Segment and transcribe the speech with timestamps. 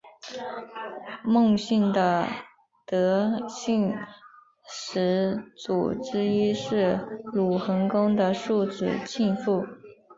[1.23, 2.27] 孟姓的
[2.87, 3.95] 得姓
[4.67, 9.63] 始祖之一是鲁桓公的庶子庆父。